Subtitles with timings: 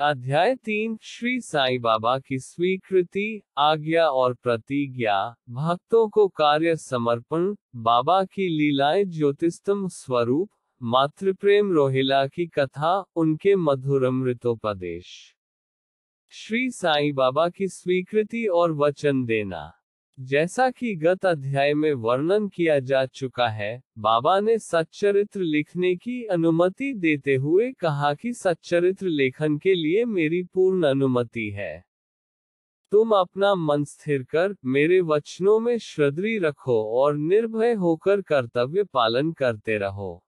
[0.00, 8.24] अध्याय तीन, श्री साई बाबा की स्वीकृति, आज्ञा और प्रतिज्ञा, भक्तों को कार्य समर्पण, बाबा
[8.24, 10.50] की लीलाएँ ज्योतिस्तम स्वरूप,
[10.82, 15.34] मातृप्रेम रोहिला की कथा, उनके मधुरमृतोपदेश।
[16.30, 19.72] श्री साईं बाबा की स्वीकृति और वचन देना।
[20.20, 26.24] जैसा कि गत अध्याय में वर्णन किया जा चुका है, बाबा ने सच्चरित्र लिखने की
[26.24, 31.84] अनुमति देते हुए कहा कि सच्चरित्र लेखन के लिए मेरी पूर्ण अनुमति है।
[32.90, 39.32] तुम अपना मन स्थिर कर, मेरे वचनों में श्रद्धी रखो और निर्भय होकर कर्तव्य पालन
[39.32, 40.24] करते रहो।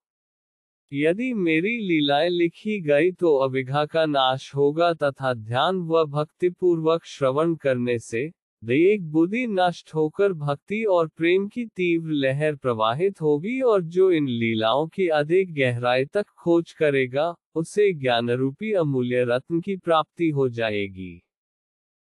[0.92, 7.54] यदि मेरी लीलाएँ लिखी गई तो अविघा का नाश होगा तथा ध्यान व भक्तिपूर्वक श्रवण
[7.54, 13.82] करने से एक बुद्धि नष्ट होकर भक्ति और प्रेम की तीव्र लहर प्रवाहित होगी और
[13.82, 19.76] जो इन लीलाओं की अधिक गहराई तक खोज करेगा, उसे ज्ञान रूपी अमूल्य रत्न की
[19.76, 21.22] प्राप्ति हो जाएगी।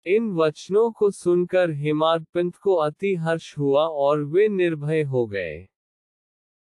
[0.07, 5.69] इन वचनों को सुनकर हिमारपंत को अति हर्ष हुआ और वे निर्भय हो गए।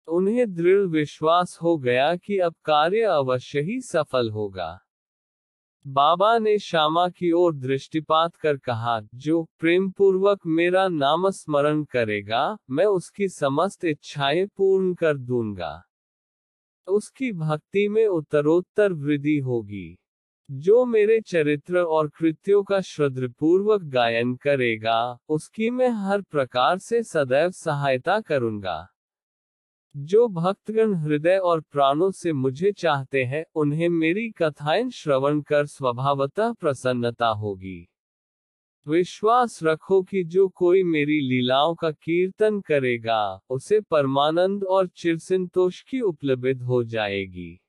[0.08, 4.81] उन्हें दृढ़ विश्वास हो गया कि अब कार्य अवश्य ही सफल होगा।
[5.86, 12.59] बाबा ने श्यामा की ओर दृष्टिपात कर कहा, जो प्रेम पूर्वक मेरा नाम स्मरण करेगा,
[12.70, 15.83] मैं उसकी समस्त इच्छाएँ पूर्ण कर दूँगा।
[16.89, 19.98] उसकी भक्ति में उत्तरोत्तर वृद्धि होगी।
[20.51, 27.51] जो मेरे चरित्र और कृत्यों का श्रद्धापूर्वक गायन करेगा, उसकी मैं हर प्रकार से सदैव
[27.51, 28.89] सहायता करूँगा।
[29.96, 36.52] जो भक्तगण हृदय और प्राणों से मुझे चाहते हैं, उन्हें मेरी कथाएँ श्रवण कर स्वभावतः
[36.52, 37.88] प्रसन्नता होगी।
[38.88, 46.00] विश्वास रखो कि जो कोई मेरी लीलाओं का कीर्तन करेगा, उसे परमानंद और चिरसंतोष की
[46.00, 47.61] उपलब्ध हो जाएगी।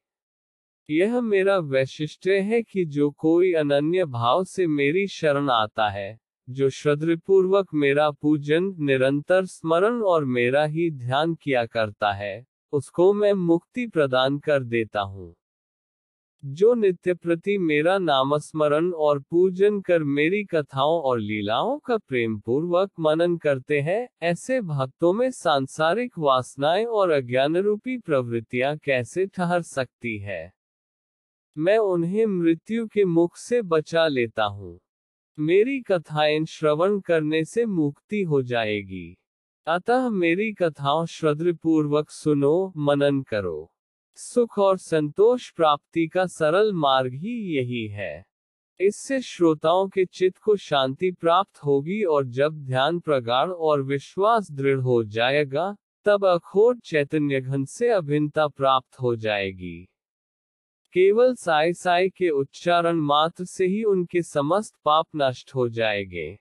[0.90, 6.20] यह मेरा वैशिष्ट्य है कि जो कोई अनन्य भाव से मेरी शरण आता है
[6.52, 13.34] जो श्रद्धापूर्वक मेरा पूजन, निरंतर स्मरण और मेरा ही ध्यान किया करता है, उसको मैं
[13.34, 15.36] मुक्ति प्रदान कर देता हूँ।
[16.46, 22.92] जो नित्य प्रति मेरा नामस्मरण और पूजन कर मेरी कथाओं और लीलाओं का प्रेम पूर्वक
[23.00, 30.18] मनन करते हैं, ऐसे भक्तों में सांसारिक वासनाएँ और अज्ञान रूपी प्रवृत्तियाँ कैसे ठहर सकती
[30.20, 30.54] है?
[31.58, 34.80] मैं उन्हें मृत्यु के मुख से बचा लेता हूँ।
[35.42, 39.18] मेरी कथाएँ श्रवण करने से मुक्ति हो जाएगी।
[39.68, 43.72] अतः मेरी कथाओं श्रद्धापूर्वक सुनो, मनन करो।
[44.16, 48.26] सुख और संतोष प्राप्ति का सरल मार्ग ही यही है।
[48.80, 54.80] इससे श्रोताओं के चित्त को शांति प्राप्त होगी और जब ध्यान प्रगाढ़ और विश्वास दृढ़
[54.80, 55.76] हो जाएगा,
[56.06, 59.88] तब अखोट चैतन्य घन से अभिन्नता प्राप्त हो जाएगी।
[60.94, 66.40] केवल साई साई के उच्चारण मात्र से ही उनके समस्त पाप नष्ट हो जाएँगे।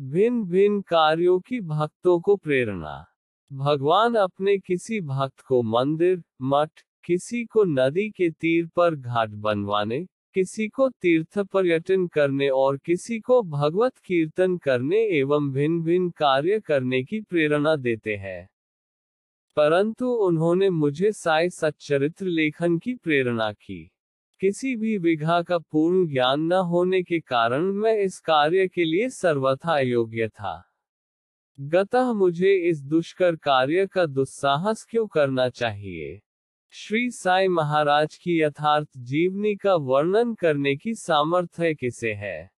[0.00, 3.06] भिन्न भिन्न कार्यों की भक्तों को प्रेरणा।
[3.52, 6.70] भगवान अपने किसी भक्त को मंदिर, मठ,
[7.04, 13.20] किसी को नदी के तीर पर घाट बनवाने, किसी को तीर्थ पर्यटन करने और किसी
[13.20, 18.51] को भगवत कीर्तन करने एवं भिन्न भिन्न कार्य करने की प्रेरणा देते हैं।
[19.56, 23.90] परंतु उन्होंने मुझे साय सच्चरित्र लेखन की प्रेरणा की।
[24.40, 29.08] किसी भी विघा का पूर्ण ज्ञान न होने के कारण मैं इस कार्य के लिए
[29.08, 30.64] सर्वथा योग्य था।
[31.60, 36.22] गतः मुझे इस दुष्कर कार्य का दुस्साहस क्यों करना चाहिए?
[36.70, 42.50] श्री साई महाराज की यथार्थ जीवनी का वर्णन करने की सामर्थ्य किसे है?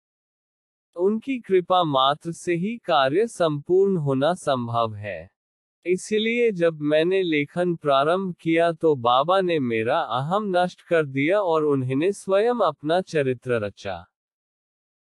[0.95, 5.32] उनकी कृपा मात्र से ही कार्य संपूर्ण होना संभव है।
[5.85, 11.63] इसलिए जब मैंने लेखन प्रारंभ किया तो बाबा ने मेरा अहम नष्ट कर दिया और
[11.63, 14.05] उन्होंने स्वयं अपना चरित्र रचा।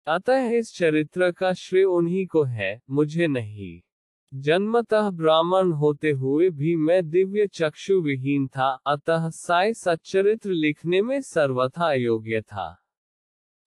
[0.06, 3.80] अतः इस चरित्र का श्रेय उन्हीं को है, मुझे नहीं।
[4.34, 11.20] जन्मतः ब्राह्मण होते हुए भी मैं दिव्य चक्षु विहीन था, अतः साय सच्चरित्र लिखने में
[11.20, 12.84] सर्वथा अयोग्य था।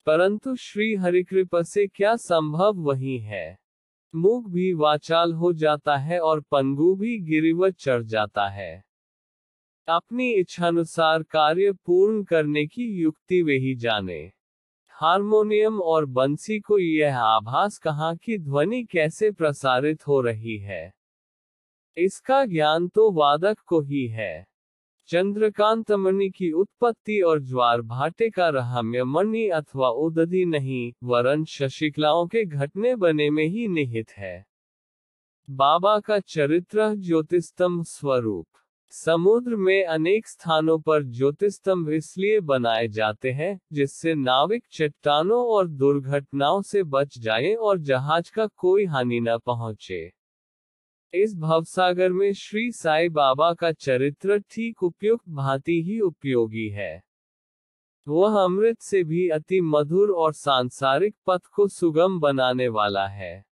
[0.06, 3.61] परंतु श्री हरिकृपा से क्या संभव वही है?
[4.14, 8.84] मुख भी वाचाल हो जाता है और पंगु भी गिरिवत चढ़ जाता है।
[9.88, 14.32] अपनी इच्छानुसार कार्य पूर्ण करने की युक्ति वे ही जाने।
[14.88, 20.92] हारमोनियम और बंसी को यह आभास कहा कि ध्वनि कैसे प्रसारित हो रही है?
[21.96, 24.51] इसका ज्ञान तो वादक को ही है।
[25.06, 32.26] चंद्रकांत मणि की उत्पत्ति और ज्वार भाटे का रहम्य मणि अथवा उदधि नहीं, वरन शशिकलाओं
[32.26, 34.46] के घटने बने में ही निहित है।
[35.50, 38.46] बाबा का चरित्र ज्योतिस्तम स्वरूप।
[38.90, 46.62] समुद्र में अनेक स्थानों पर ज्योतिस्तंभ इसलिए बनाए जाते हैं, जिससे नाविक चट्टानों और दुर्घटनाओं
[46.62, 50.21] से बच जाएँ और जहाज़ का कोई हानि न पहुँचे।
[51.14, 57.02] इस भवसागर में श्री साई बाबा का चरित्र ठीक उपयुक्त भांति ही उपयोगी है।
[58.08, 63.44] वह अमृत से भी अति मधुर और सांसारिक पथ को सुगम बनाने वाला है।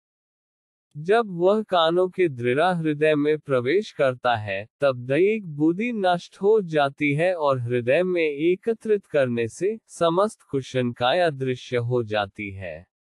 [0.96, 6.60] जब वह कानों के दृढ़ हृदय में प्रवेश करता है, तब दैहिक बुद्धि नष्ट हो
[6.60, 12.97] जाती है और हृदय में एकत्रित करने से समस्त कुशन का अदृश्य हो जाती है।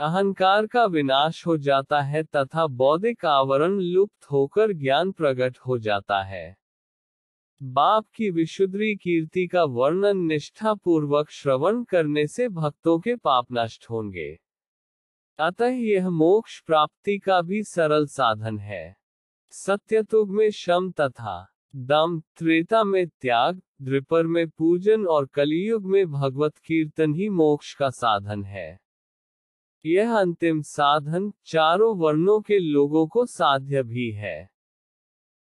[0.00, 6.22] अहंकार का विनाश हो जाता है तथा बौद्धिक आवरण लुप्त होकर ज्ञान प्रकट हो जाता
[6.22, 6.56] है।
[7.62, 13.86] बाप की विशुद्री कीर्ति का वर्णन निष्ठा पूर्वक श्रवण करने से भक्तों के पाप नष्ट
[13.90, 14.38] होंगे।
[15.38, 18.96] अतः यह मोक्ष प्राप्ति का भी सरल साधन है।
[19.50, 21.46] सत्यतुग में शम तथा
[21.76, 27.90] दम, त्रेता में त्याग, द्रिपर में पूजन और कलियुग में भगवत कीर्तन ही मोक्ष का
[27.90, 28.87] साधन है।
[29.86, 34.48] यह अंतिम साधन चारों वर्णों के लोगों को साध्य भी है।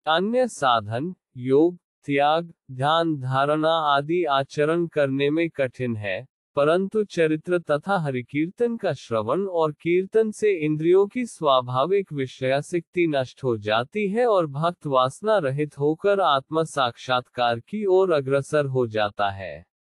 [0.07, 7.97] अन्य साधन, योग, त्याग, ध्यान, धारणा आदि आचरण करने में कठिन है, परंतु चरित्र तथा
[7.97, 14.47] हरिकीर्तन का श्रवण और कीर्तन से इंद्रियों की स्वाभाविक विषयाशक्ति नष्ट हो जाती है और
[14.47, 19.70] भक्त वासना रहित होकर आत्म साक्षात्कार की ओर अग्रसर हो जाता है।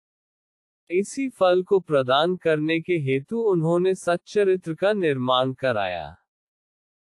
[0.89, 6.17] इसी फल को प्रदान करने के हेतु उन्होंने सच्चरित्र का निर्माण कराया।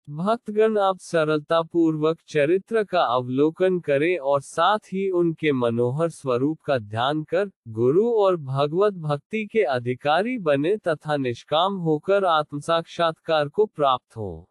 [0.10, 6.77] भक्तगण आप सरलता पूर्वक चरित्र का अवलोकन करें और साथ ही उनके मनोहर स्वरूप का
[6.77, 13.66] ध्यान कर गुरु और भगवत भक्ति के अधिकारी बने तथा निष्काम होकर आत्म साक्षात्कार को
[13.66, 14.50] प्राप्त हो।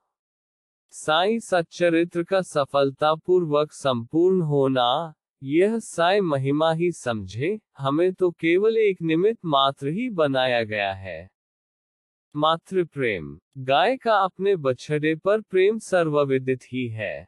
[0.91, 8.77] साई सच्चरित्र का सफलता पूर्वक संपूर्ण होना यह साय महिमा ही समझे, हमें तो केवल
[8.77, 11.31] एक निमित्त मात्र ही बनाया गया है।
[12.37, 17.27] मातृ प्रेम गाय का अपने बछड़े पर प्रेम सर्वविदित ही है।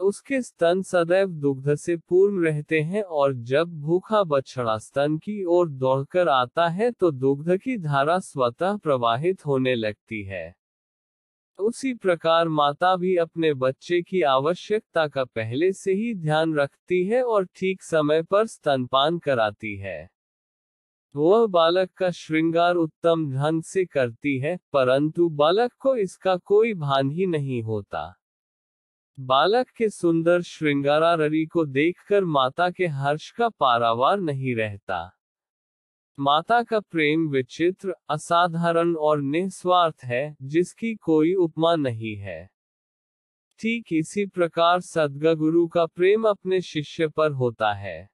[0.00, 5.68] उसके स्तन सदैव दुग्ध से पूर्ण रहते हैं और जब भूखा बछड़ा स्तन की ओर
[5.68, 10.59] दौड़कर आता है तो दुग्ध की धारा स्वतः प्रवाहित होने लगती है।
[11.60, 17.22] उसी प्रकार माता भी अपने बच्चे की आवश्यकता का पहले से ही ध्यान रखती है
[17.22, 20.10] और ठीक समय पर स्तनपान कराती है।
[21.16, 27.10] वह बालक का श्रृंगार उत्तम ढंग से करती है, परंतु बालक को इसका कोई भान
[27.10, 28.14] ही नहीं होता।
[29.20, 35.19] बालक के सुंदर श्रृंगारा श्रृंगारारी को देखकर माता के हर्ष का पारावार नहीं रहता।
[36.20, 42.50] माता का प्रेम विचित्र, असाधारण और निस्वार्थ है, जिसकी कोई उपमा नहीं है।
[43.58, 48.10] ठीक इसी प्रकार सदगुरु का प्रेम अपने शिष्य पर होता है।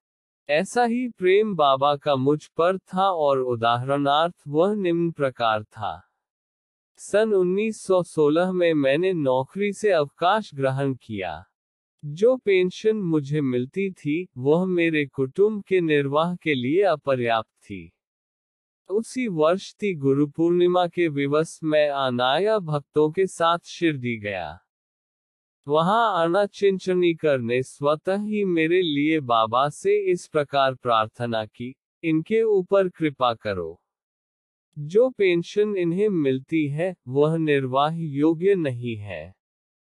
[0.49, 6.03] ऐसा ही प्रेम बाबा का मुझ पर था और उदाहरणार्थ वह निम्न प्रकार था।
[6.97, 11.44] सन 1916 में मैंने नौकरी से अवकाश ग्रहण किया।
[12.05, 17.93] जो पेंशन मुझे मिलती थी, वह मेरे कुटुंब के निर्वाह के लिए अपर्याप्त थी।
[18.88, 24.58] उसी वर्ष थी गुरु पूर्णिमा के विवश में अनाया भक्तों के साथ शिरडी गया।
[25.68, 31.74] वहाँ आना चिंचनी करने स्वतः ही मेरे लिए बाबा से इस प्रकार प्रार्थना की,
[32.04, 33.82] इनके ऊपर कृपा करो।
[34.78, 39.34] जो पेंशन इन्हें मिलती है, वह निर्वाह योग्य नहीं है।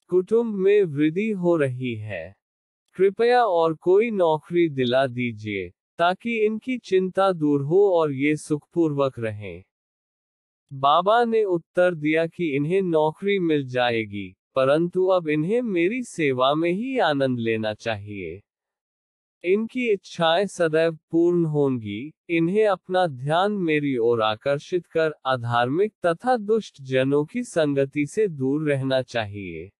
[0.09, 2.37] कुटुंब में वृद्धि हो रही है।
[2.94, 9.62] कृपया और कोई नौकरी दिला दीजिए। ताकि इनकी चिंता दूर हो और ये सुखपूर्वक रहें।
[10.73, 16.71] बाबा ने उत्तर दिया कि इन्हें नौकरी मिल जाएगी, परंतु अब इन्हें मेरी सेवा में
[16.71, 18.42] ही आनंद लेना चाहिए।
[19.44, 26.82] इनकी इच्छाएँ सदैव पूर्ण होंगी, इन्हें अपना ध्यान मेरी ओर आकर्षित कर, अधार्मिक तथा दुष्ट
[26.82, 29.71] जनों की संगति से दूर रहना चाहिए।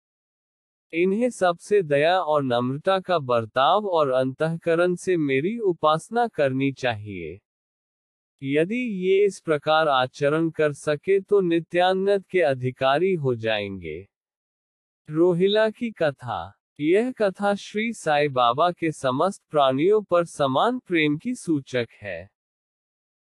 [0.95, 7.41] इन्हें सबसे दया और नम्रता का बर्ताव और अंतकरण से मेरी उपासना करनी चाहिए।
[8.43, 14.09] यदि ये इस प्रकार आचरण कर सके तो नित्यानंद के अधिकारी हो जाएँगे।
[15.11, 21.35] रोहिला की कथा। यह कथा श्री साई बाबा के समस्त प्राणियों पर समान प्रेम की
[21.35, 22.31] सूचक है।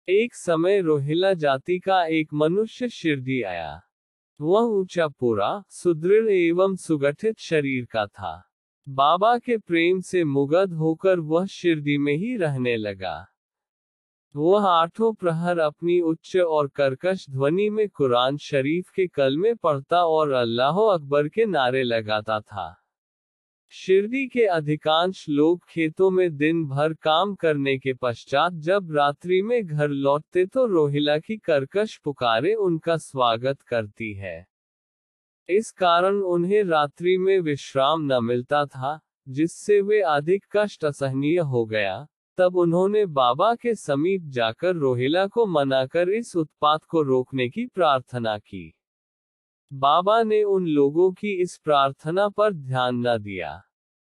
[0.08, 3.82] एक समय रोहिला जाति का एक मनुष्य शिरडी आया।
[4.40, 8.50] वह ऊँचा पूरा, सुदृढ़ एवं सुगठित शरीर का था।
[8.88, 13.26] बाबा के प्रेम से मुगध होकर वह शिरडी में ही रहने लगा।
[14.36, 20.30] वह आठों प्रहर अपनी उच्च और कर्कश ध्वनि में कुरान शरीफ के कलमे पढ़ता और
[20.30, 22.85] अल्लाह अकबर के नारे लगाता था।
[23.72, 29.66] शिरडी के अधिकांश लोग खेतों में दिन भर काम करने के पश्चात जब रात्रि में
[29.66, 34.46] घर लौटते तो रोहिला की करकश पुकारे उनका स्वागत करती है।
[35.48, 41.64] इस कारण उन्हें रात्रि में विश्राम न मिलता था, जिससे वे अधिक कष्ट असहनीय हो
[41.66, 42.06] गया।
[42.38, 48.38] तब उन्होंने बाबा के समीप जाकर रोहिला को मनाकर इस उत्पात को रोकने की प्रार्थना
[48.38, 48.72] की।
[49.72, 53.62] बाबा ने उन लोगों की इस प्रार्थना पर ध्यान न दिया।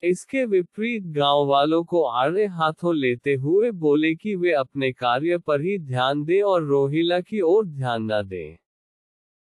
[0.03, 5.61] इसके विपरीत गाँव वालों को आड़े हाथों लेते हुए बोले कि वे अपने कार्य पर
[5.61, 8.57] ही ध्यान दें और रोहिला की ओर ध्यान न दें।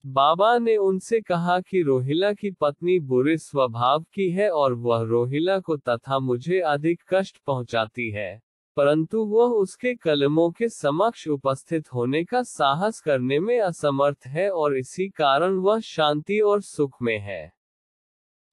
[0.04, 5.58] बाबा ने उनसे कहा कि रोहिला की पत्नी बुरे स्वभाव की है और वह रोहिला
[5.60, 8.43] को तथा मुझे अधिक कष्ट पहुंचाती है।
[8.76, 14.76] परंतु वह उसके कलमों के समक्ष उपस्थित होने का साहस करने में असमर्थ है और
[14.76, 17.52] इसी कारण वह शांति और सुख में है।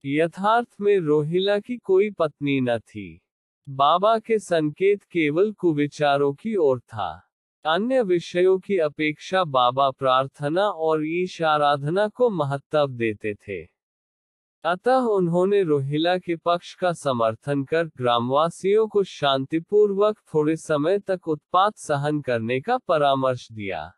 [0.05, 3.21] यथार्थ में रोहिला की कोई पत्नी न थी।
[3.69, 7.27] बाबा के संकेत केवल कुविचारों की ओर था।
[7.65, 13.80] अन्य विषयों की अपेक्षा बाबा प्रार्थना और ईश आराधना को महत्व देते थे।
[14.63, 21.77] अतः उन्होंने रोहिला के पक्ष का समर्थन कर ग्रामवासियों को शांतिपूर्वक थोड़े समय तक उत्पात
[21.77, 23.91] सहन करने का परामर्श दिया।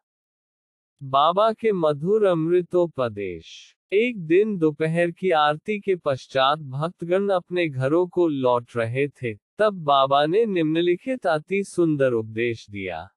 [1.03, 8.27] बाबा के मधुर अमृतोपदेश। एक दिन दोपहर की आरती के पश्चात भक्तगण अपने घरों को
[8.27, 13.09] लौट रहे थे, तब बाबा ने निम्नलिखित अति सुंदर उपदेश दिया।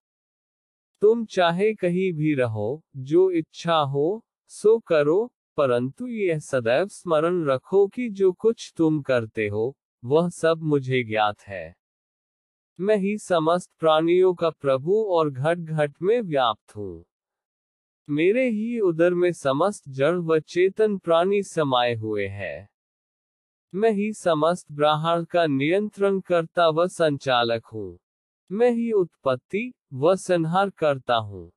[1.01, 7.87] तुम चाहे कहीं भी रहो, जो इच्छा हो, सो करो परंतु यह सदैव स्मरण रखो
[7.87, 11.75] कि जो कुछ तुम करते हो, वह सब मुझे ज्ञात है।
[12.81, 17.05] मैं ही समस्त प्राणियों का प्रभु और घट घट में व्याप्त हूँ।
[18.11, 22.69] मेरे ही उदर में समस्त जड़ व चेतन प्राणी समाये हुए हैं।
[23.75, 27.99] मैं ही समस्त ब्राह्मण का नियंत्रण करता व संचालक हूँ।
[28.53, 31.53] मैं ही उत्पत्ति व संहार करता हूँ।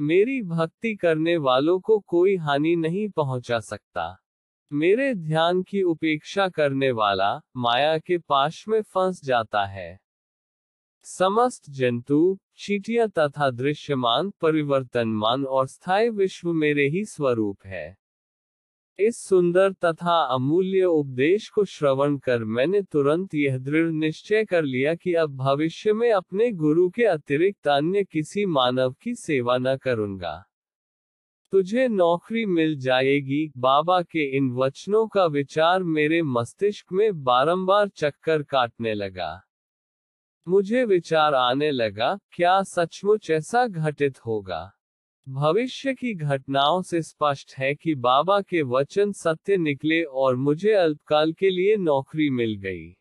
[0.00, 4.18] मेरी भक्ति करने वालों को कोई हानि नहीं पहुँचा सकता।
[4.72, 10.00] मेरे ध्यान की उपेक्षा करने वाला माया के पाश में फंस जाता है।
[11.02, 17.96] समस्त जंतु, चीटियाँ तथा दृश्यमान, परिवर्तनमान और स्थायी विश्व मेरे ही स्वरूप है।
[19.00, 24.94] इस सुंदर तथा अमूल्य उपदेश को श्रवण कर मैंने तुरंत यह दृढ़ निश्चय कर लिया
[24.94, 30.44] कि अब भविष्य में अपने गुरु के अतिरिक्त अन्य किसी मानव की सेवा न करूँगा।
[31.52, 38.42] तुझे नौकरी मिल जाएगी। बाबा के इन वचनों का विचार मेरे मस्तिष्क में बारंबार चक्कर
[38.42, 39.42] काटने लगा।
[40.48, 44.72] मुझे विचार आने लगा, क्या सचमुच ऐसा घटित होगा?
[45.28, 51.32] भविष्य की घटनाओं से स्पष्ट है कि बाबा के वचन सत्य निकले और मुझे अल्पकाल
[51.32, 52.96] के लिए नौकरी मिल गई।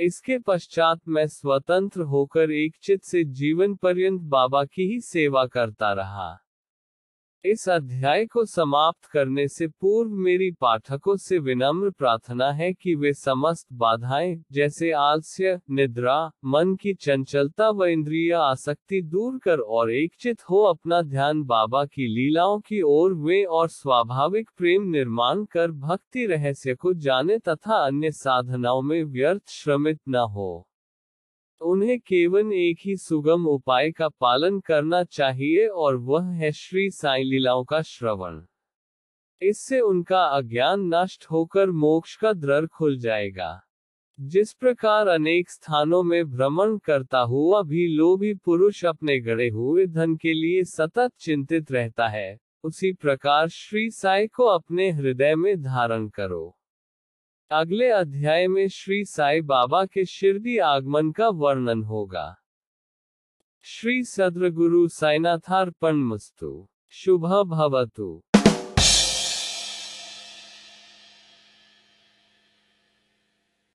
[0.00, 5.92] इसके पश्चात मैं स्वतंत्र होकर एक चित से जीवन पर्यंत बाबा की ही सेवा करता
[5.92, 6.43] रहा।
[7.46, 13.12] इस अध्याय को समाप्त करने से पूर्व मेरी पाठकों से विनम्र प्रार्थना है कि वे
[13.12, 20.42] समस्त बाधाएँ, जैसे आलस्य, निद्रा, मन की चंचलता व इंद्रिय आसक्ति दूर कर और एकचित
[20.42, 26.26] हो अपना ध्यान बाबा की लीलाओं की ओर वे और स्वाभाविक प्रेम निर्माण कर भक्ति
[26.26, 30.68] रहस्य को जाने तथा अन्य साधनाओं में व्यर्थ श्रमित न हो।
[31.64, 37.22] उन्हें केवल एक ही सुगम उपाय का पालन करना चाहिए और वह है श्री साई
[37.22, 38.40] लीलाओं का श्रवण।
[39.42, 43.60] इससे उनका अज्ञान नष्ट होकर मोक्ष का द्वार खुल जाएगा।
[44.20, 50.16] जिस प्रकार अनेक स्थानों में भ्रमण करता हुआ भी लोभी पुरुष अपने गड़े हुए धन
[50.16, 56.08] के लिए सतत चिंतित रहता है, उसी प्रकार श्री साई को अपने हृदय में धारण
[56.08, 56.58] करो।
[57.50, 62.36] अगले अध्याय में श्री साई बाबा के शिरडी आगमन का वर्णन होगा।
[63.62, 68.22] श्री सद्र गुरु साइनाथार्पण मस्तु। शुभ भवतु।